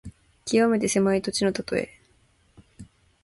[0.45, 1.91] きわめて狭い土地のたとえ。